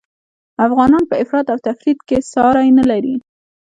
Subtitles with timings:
[0.67, 3.15] افغانان په افراط او تفریط کي ساری نلري